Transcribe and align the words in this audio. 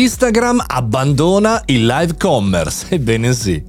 Instagram 0.00 0.62
abbandona 0.64 1.60
il 1.66 1.84
live 1.84 2.16
commerce. 2.16 2.86
Ebbene 2.88 3.32
sì. 3.32 3.60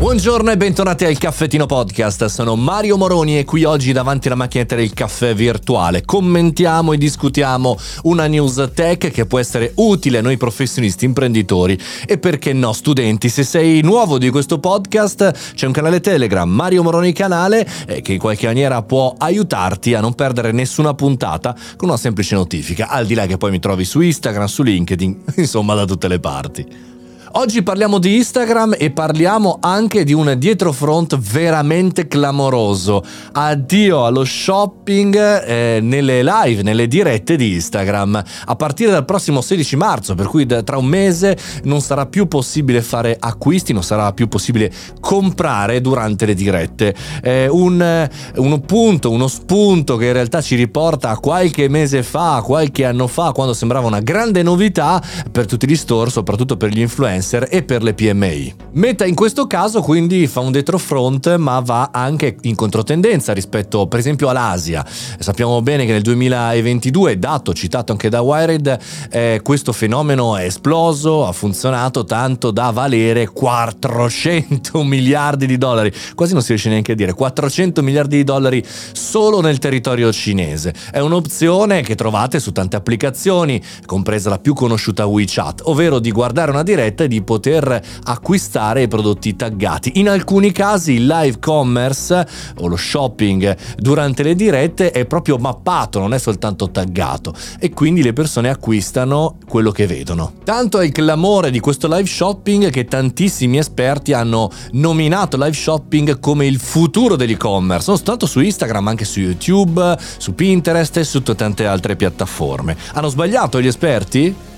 Buongiorno 0.00 0.50
e 0.50 0.56
bentornati 0.56 1.04
al 1.04 1.18
Caffettino 1.18 1.66
Podcast, 1.66 2.24
sono 2.24 2.56
Mario 2.56 2.96
Moroni 2.96 3.38
e 3.38 3.44
qui 3.44 3.64
oggi 3.64 3.92
davanti 3.92 4.28
alla 4.28 4.36
macchinetta 4.36 4.74
del 4.74 4.94
caffè 4.94 5.34
virtuale 5.34 6.04
commentiamo 6.04 6.94
e 6.94 6.96
discutiamo 6.96 7.76
una 8.04 8.26
news 8.26 8.70
tech 8.74 9.10
che 9.10 9.26
può 9.26 9.38
essere 9.38 9.72
utile 9.76 10.18
a 10.18 10.22
noi 10.22 10.38
professionisti, 10.38 11.04
imprenditori 11.04 11.78
e 12.06 12.16
perché 12.18 12.54
no 12.54 12.72
studenti. 12.72 13.28
Se 13.28 13.44
sei 13.44 13.82
nuovo 13.82 14.18
di 14.18 14.30
questo 14.30 14.58
podcast 14.58 15.54
c'è 15.54 15.66
un 15.66 15.72
canale 15.72 16.00
Telegram, 16.00 16.48
Mario 16.48 16.82
Moroni 16.82 17.12
canale, 17.12 17.66
eh, 17.86 18.00
che 18.00 18.14
in 18.14 18.18
qualche 18.18 18.46
maniera 18.46 18.82
può 18.82 19.14
aiutarti 19.16 19.92
a 19.92 20.00
non 20.00 20.14
perdere 20.14 20.50
nessuna 20.50 20.94
puntata 20.94 21.54
con 21.76 21.88
una 21.88 21.98
semplice 21.98 22.34
notifica, 22.34 22.88
al 22.88 23.04
di 23.04 23.14
là 23.14 23.26
che 23.26 23.36
poi 23.36 23.50
mi 23.50 23.58
trovi 23.58 23.84
su 23.84 24.00
Instagram, 24.00 24.46
su 24.46 24.62
LinkedIn, 24.62 25.24
insomma 25.36 25.74
da 25.74 25.84
tutte 25.84 26.08
le 26.08 26.18
parti. 26.18 26.88
Oggi 27.32 27.62
parliamo 27.62 28.00
di 28.00 28.16
Instagram 28.16 28.74
e 28.76 28.90
parliamo 28.90 29.58
anche 29.60 30.02
di 30.02 30.12
un 30.12 30.34
dietrofront 30.36 31.16
veramente 31.16 32.08
clamoroso. 32.08 33.04
Addio 33.30 34.04
allo 34.04 34.24
shopping 34.24 35.44
eh, 35.44 35.78
nelle 35.80 36.24
live, 36.24 36.62
nelle 36.62 36.88
dirette 36.88 37.36
di 37.36 37.52
Instagram. 37.52 38.20
A 38.46 38.56
partire 38.56 38.90
dal 38.90 39.04
prossimo 39.04 39.42
16 39.42 39.76
marzo, 39.76 40.16
per 40.16 40.26
cui 40.26 40.44
tra 40.44 40.76
un 40.76 40.86
mese 40.86 41.38
non 41.62 41.80
sarà 41.80 42.06
più 42.06 42.26
possibile 42.26 42.82
fare 42.82 43.16
acquisti, 43.16 43.72
non 43.72 43.84
sarà 43.84 44.12
più 44.12 44.26
possibile 44.26 44.72
comprare 44.98 45.80
durante 45.80 46.26
le 46.26 46.34
dirette. 46.34 46.92
Eh, 47.22 47.46
un, 47.48 48.08
un 48.38 48.60
punto, 48.62 49.08
uno 49.08 49.28
spunto 49.28 49.96
che 49.96 50.06
in 50.06 50.14
realtà 50.14 50.40
ci 50.40 50.56
riporta 50.56 51.10
a 51.10 51.18
qualche 51.18 51.68
mese 51.68 52.02
fa, 52.02 52.42
qualche 52.44 52.84
anno 52.84 53.06
fa, 53.06 53.30
quando 53.30 53.54
sembrava 53.54 53.86
una 53.86 54.00
grande 54.00 54.42
novità 54.42 55.00
per 55.30 55.46
tutti 55.46 55.68
gli 55.68 55.76
store, 55.76 56.10
soprattutto 56.10 56.56
per 56.56 56.70
gli 56.70 56.80
influencer 56.80 57.18
influencer 57.20 57.46
e 57.50 57.62
per 57.62 57.82
le 57.82 57.94
PMI. 57.94 58.54
Meta 58.72 59.04
in 59.04 59.14
questo 59.14 59.46
caso 59.46 59.80
quindi 59.82 60.26
fa 60.26 60.40
un 60.40 60.52
front 60.76 61.36
ma 61.36 61.60
va 61.60 61.90
anche 61.92 62.36
in 62.42 62.54
controtendenza 62.54 63.32
rispetto 63.32 63.86
per 63.86 63.98
esempio 63.98 64.28
all'Asia. 64.28 64.84
Sappiamo 65.18 65.60
bene 65.62 65.84
che 65.84 65.92
nel 65.92 66.02
2022, 66.02 67.18
dato 67.18 67.52
citato 67.52 67.92
anche 67.92 68.08
da 68.08 68.20
Wired, 68.20 68.78
eh, 69.10 69.40
questo 69.42 69.72
fenomeno 69.72 70.36
è 70.36 70.44
esploso, 70.44 71.26
ha 71.26 71.32
funzionato 71.32 72.04
tanto 72.04 72.50
da 72.50 72.70
valere 72.70 73.28
400 73.28 74.82
miliardi 74.84 75.46
di 75.46 75.58
dollari, 75.58 75.92
quasi 76.14 76.32
non 76.32 76.42
si 76.42 76.48
riesce 76.48 76.68
neanche 76.68 76.92
a 76.92 76.94
dire, 76.94 77.12
400 77.12 77.82
miliardi 77.82 78.16
di 78.16 78.24
dollari 78.24 78.64
solo 78.92 79.40
nel 79.40 79.58
territorio 79.58 80.12
cinese. 80.12 80.72
È 80.90 81.00
un'opzione 81.00 81.82
che 81.82 81.94
trovate 81.94 82.38
su 82.38 82.52
tante 82.52 82.76
applicazioni, 82.76 83.60
compresa 83.84 84.30
la 84.30 84.38
più 84.38 84.54
conosciuta 84.54 85.06
WeChat, 85.06 85.62
ovvero 85.64 85.98
di 85.98 86.12
guardare 86.12 86.50
una 86.50 86.62
diretta 86.62 87.04
e 87.04 87.08
di 87.10 87.22
poter 87.22 87.82
acquistare 88.04 88.82
i 88.82 88.88
prodotti 88.88 89.34
taggati. 89.34 89.98
In 89.98 90.08
alcuni 90.08 90.52
casi 90.52 90.92
il 90.92 91.06
live 91.06 91.40
commerce 91.40 92.26
o 92.58 92.68
lo 92.68 92.76
shopping 92.76 93.56
durante 93.76 94.22
le 94.22 94.36
dirette 94.36 94.92
è 94.92 95.04
proprio 95.06 95.36
mappato, 95.38 95.98
non 95.98 96.14
è 96.14 96.18
soltanto 96.18 96.70
taggato 96.70 97.34
e 97.58 97.70
quindi 97.70 98.02
le 98.02 98.12
persone 98.12 98.48
acquistano 98.48 99.38
quello 99.48 99.72
che 99.72 99.88
vedono. 99.88 100.34
Tanto 100.44 100.78
è 100.78 100.84
il 100.84 100.92
clamore 100.92 101.50
di 101.50 101.58
questo 101.58 101.88
live 101.88 102.06
shopping 102.06 102.70
che 102.70 102.84
tantissimi 102.84 103.58
esperti 103.58 104.12
hanno 104.12 104.50
nominato 104.72 105.36
live 105.36 105.52
shopping 105.52 106.20
come 106.20 106.46
il 106.46 106.60
futuro 106.60 107.16
dell'e-commerce, 107.16 107.86
non 107.88 107.96
soltanto 107.96 108.26
su 108.26 108.38
Instagram, 108.38 108.84
ma 108.84 108.90
anche 108.90 109.04
su 109.04 109.18
YouTube, 109.18 109.98
su 110.18 110.34
Pinterest 110.34 110.96
e 110.98 111.04
su 111.04 111.20
tante 111.22 111.66
altre 111.66 111.96
piattaforme. 111.96 112.76
Hanno 112.92 113.08
sbagliato 113.08 113.60
gli 113.60 113.66
esperti? 113.66 114.49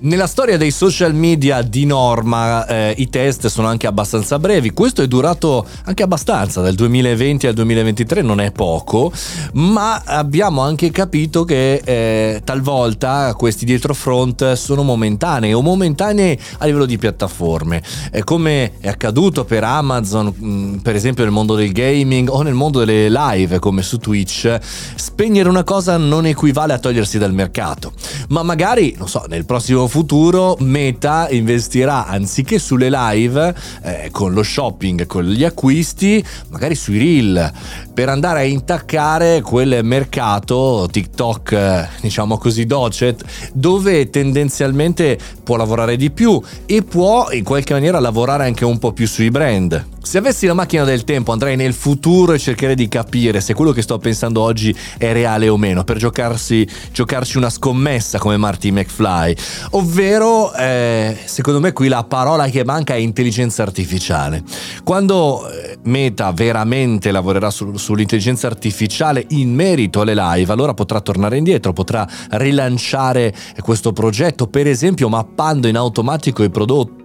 Nella 0.00 0.28
storia 0.28 0.56
dei 0.56 0.70
social 0.70 1.12
media 1.12 1.60
di 1.60 1.84
norma 1.84 2.64
eh, 2.66 2.94
i 2.98 3.08
test 3.08 3.48
sono 3.48 3.66
anche 3.66 3.88
abbastanza 3.88 4.38
brevi, 4.38 4.70
questo 4.70 5.02
è 5.02 5.08
durato 5.08 5.66
anche 5.86 6.04
abbastanza, 6.04 6.60
dal 6.60 6.74
2020 6.74 7.48
al 7.48 7.54
2023 7.54 8.22
non 8.22 8.40
è 8.40 8.52
poco, 8.52 9.10
ma 9.54 10.00
abbiamo 10.04 10.60
anche 10.60 10.92
capito 10.92 11.44
che 11.44 11.82
eh, 11.84 12.42
talvolta 12.44 13.34
questi 13.34 13.64
dietrofront 13.64 14.52
sono 14.52 14.84
momentanei 14.84 15.52
o 15.52 15.62
momentanei 15.62 16.38
a 16.58 16.64
livello 16.66 16.86
di 16.86 16.96
piattaforme, 16.96 17.82
eh, 18.12 18.22
come 18.22 18.78
è 18.78 18.86
accaduto 18.86 19.44
per 19.44 19.64
Amazon, 19.64 20.26
mh, 20.26 20.46
mm, 20.46 20.74
per 20.76 20.94
esempio 20.94 21.24
nel 21.24 21.32
mondo 21.32 21.56
del 21.56 21.72
gaming 21.72 22.28
o 22.28 22.42
nel 22.42 22.54
mondo 22.54 22.84
delle 22.84 23.10
live 23.10 23.58
come 23.58 23.82
su 23.82 23.98
Twitch, 23.98 24.60
spegnere 24.94 25.48
una 25.48 25.64
cosa 25.64 25.96
non 25.96 26.24
equivale 26.24 26.72
a 26.72 26.78
togliersi 26.78 27.18
dal 27.18 27.32
mercato, 27.34 27.90
ma 28.28 28.44
magari, 28.44 28.94
non 28.96 29.08
so, 29.08 29.24
nel 29.26 29.44
prossimo 29.44 29.86
futuro 29.88 30.56
Meta 30.60 31.28
investirà 31.30 32.06
anziché 32.06 32.58
sulle 32.58 32.88
live 32.90 33.54
eh, 33.82 34.08
con 34.10 34.32
lo 34.32 34.42
shopping, 34.42 35.06
con 35.06 35.24
gli 35.24 35.44
acquisti, 35.44 36.24
magari 36.48 36.74
sui 36.74 36.98
reel 36.98 37.52
per 37.92 38.08
andare 38.08 38.40
a 38.40 38.44
intaccare 38.44 39.40
quel 39.40 39.80
mercato 39.82 40.88
TikTok, 40.90 41.52
eh, 41.52 41.88
diciamo 42.00 42.38
così, 42.38 42.64
docet, 42.64 43.24
dove 43.52 44.08
tendenzialmente 44.10 45.18
può 45.42 45.56
lavorare 45.56 45.96
di 45.96 46.10
più 46.10 46.40
e 46.64 46.82
può 46.82 47.30
in 47.30 47.42
qualche 47.42 47.72
maniera 47.72 47.98
lavorare 47.98 48.44
anche 48.44 48.64
un 48.64 48.78
po' 48.78 48.92
più 48.92 49.08
sui 49.08 49.30
brand. 49.30 49.96
Se 50.08 50.16
avessi 50.16 50.46
la 50.46 50.54
macchina 50.54 50.84
del 50.84 51.04
tempo 51.04 51.32
andrei 51.32 51.54
nel 51.54 51.74
futuro 51.74 52.32
e 52.32 52.38
cercherei 52.38 52.74
di 52.74 52.88
capire 52.88 53.42
se 53.42 53.52
quello 53.52 53.72
che 53.72 53.82
sto 53.82 53.98
pensando 53.98 54.40
oggi 54.40 54.74
è 54.96 55.12
reale 55.12 55.50
o 55.50 55.58
meno, 55.58 55.84
per 55.84 55.98
giocarsi, 55.98 56.66
giocarci 56.90 57.36
una 57.36 57.50
scommessa 57.50 58.18
come 58.18 58.38
Marty 58.38 58.70
McFly. 58.70 59.36
Ovvero, 59.72 60.54
eh, 60.54 61.14
secondo 61.26 61.60
me 61.60 61.74
qui 61.74 61.88
la 61.88 62.04
parola 62.04 62.48
che 62.48 62.64
manca 62.64 62.94
è 62.94 62.96
intelligenza 62.96 63.62
artificiale. 63.62 64.42
Quando 64.82 65.46
eh, 65.46 65.76
Meta 65.82 66.32
veramente 66.32 67.10
lavorerà 67.10 67.50
su, 67.50 67.76
sull'intelligenza 67.76 68.46
artificiale 68.46 69.26
in 69.32 69.52
merito 69.52 70.00
alle 70.00 70.14
live, 70.14 70.50
allora 70.50 70.72
potrà 70.72 71.02
tornare 71.02 71.36
indietro, 71.36 71.74
potrà 71.74 72.08
rilanciare 72.30 73.34
questo 73.60 73.92
progetto, 73.92 74.46
per 74.46 74.68
esempio 74.68 75.10
mappando 75.10 75.68
in 75.68 75.76
automatico 75.76 76.42
i 76.42 76.48
prodotti 76.48 76.97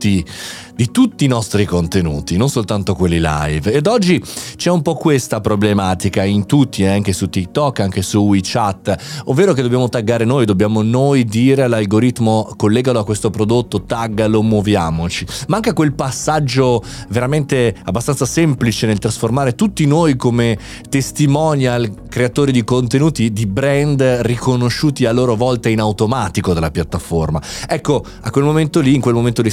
di 0.76 0.90
tutti 0.92 1.26
i 1.26 1.28
nostri 1.28 1.66
contenuti, 1.66 2.36
non 2.36 2.50
soltanto 2.50 2.96
quelli 2.96 3.20
live. 3.22 3.72
Ed 3.72 3.88
oggi 3.88 4.22
c'è 4.56 4.72
un 4.72 4.82
po' 4.82 4.96
questa 4.96 5.40
problematica 5.40 6.24
in 6.24 6.46
tutti, 6.46 6.84
eh, 6.84 6.88
anche 6.88 7.14
su 7.14 7.30
TikTok, 7.30 7.80
anche 7.80 8.02
su 8.02 8.20
WeChat, 8.20 9.24
ovvero 9.26 9.54
che 9.54 9.62
dobbiamo 9.62 9.88
taggare 9.90 10.26
noi, 10.26 10.46
dobbiamo 10.46 10.82
noi 10.82 11.26
dire 11.26 11.64
all'algoritmo 11.64 12.54
collegalo 12.56 13.00
a 13.00 13.06
questo 13.06 13.30
prodotto, 13.30 13.84
taggalo, 13.84 14.42
muoviamoci. 14.42 15.26
Manca 15.48 15.74
quel 15.74 15.94
passaggio 15.94 16.82
veramente 17.10 17.76
abbastanza 17.84 18.26
semplice 18.26 18.88
nel 18.88 19.00
trasformare 19.00 19.56
tutti 19.56 19.86
noi 19.86 20.16
come 20.16 20.58
testimonial, 20.90 22.08
creatori 22.10 22.52
di 22.52 22.64
contenuti 22.64 23.32
di 23.32 23.46
brand 23.46 24.02
riconosciuti 24.22 25.06
a 25.06 25.12
loro 25.12 25.36
volta 25.36 25.70
in 25.70 25.80
automatico 25.80 26.54
dalla 26.54 26.72
piattaforma. 26.72 27.42
Ecco, 27.68 28.04
a 28.22 28.32
quel 28.32 28.44
momento 28.44 28.80
lì, 28.80 28.96
in 28.96 29.02
quel 29.02 29.14
momento 29.14 29.42
lì 29.42 29.52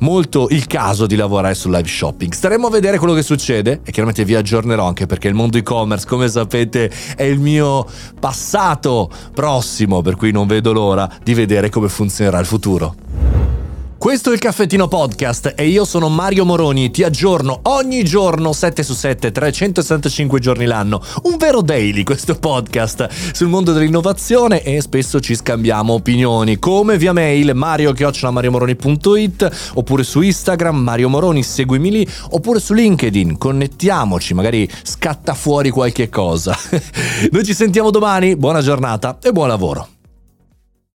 molto 0.00 0.48
il 0.50 0.66
caso 0.66 1.06
di 1.06 1.16
lavorare 1.16 1.54
sul 1.54 1.72
live 1.72 1.88
shopping. 1.88 2.32
Staremo 2.32 2.66
a 2.66 2.70
vedere 2.70 2.98
quello 2.98 3.14
che 3.14 3.22
succede 3.22 3.80
e 3.84 3.92
chiaramente 3.92 4.24
vi 4.24 4.34
aggiornerò 4.34 4.86
anche 4.86 5.06
perché 5.06 5.28
il 5.28 5.34
mondo 5.34 5.58
e-commerce, 5.58 6.06
come 6.06 6.28
sapete, 6.28 6.90
è 7.16 7.24
il 7.24 7.38
mio 7.38 7.86
passato 8.18 9.10
prossimo, 9.34 10.02
per 10.02 10.16
cui 10.16 10.30
non 10.30 10.46
vedo 10.46 10.72
l'ora 10.72 11.08
di 11.22 11.34
vedere 11.34 11.68
come 11.68 11.88
funzionerà 11.88 12.38
il 12.38 12.46
futuro. 12.46 13.11
Questo 14.02 14.30
è 14.30 14.32
il 14.32 14.40
Caffettino 14.40 14.88
Podcast 14.88 15.52
e 15.54 15.68
io 15.68 15.84
sono 15.84 16.08
Mario 16.08 16.44
Moroni, 16.44 16.90
ti 16.90 17.04
aggiorno 17.04 17.60
ogni 17.66 18.02
giorno 18.02 18.52
7 18.52 18.82
su 18.82 18.94
7, 18.94 19.30
365 19.30 20.40
giorni 20.40 20.64
l'anno. 20.64 21.00
Un 21.22 21.36
vero 21.36 21.62
daily 21.62 22.02
questo 22.02 22.34
podcast 22.34 23.06
sul 23.32 23.46
mondo 23.46 23.72
dell'innovazione 23.72 24.64
e 24.64 24.80
spesso 24.80 25.20
ci 25.20 25.36
scambiamo 25.36 25.92
opinioni, 25.92 26.58
come 26.58 26.98
via 26.98 27.12
mail 27.12 27.52
mario-mariomoroni.it 27.54 29.70
oppure 29.74 30.02
su 30.02 30.20
Instagram 30.20 30.78
Mario 30.78 31.08
Moroni, 31.08 31.44
seguimi 31.44 31.92
lì, 31.92 32.08
oppure 32.30 32.58
su 32.58 32.74
LinkedIn, 32.74 33.38
connettiamoci, 33.38 34.34
magari 34.34 34.68
scatta 34.82 35.34
fuori 35.34 35.70
qualche 35.70 36.08
cosa. 36.08 36.58
Noi 37.30 37.44
ci 37.44 37.54
sentiamo 37.54 37.92
domani, 37.92 38.34
buona 38.34 38.62
giornata 38.62 39.18
e 39.22 39.30
buon 39.30 39.46
lavoro. 39.46 40.01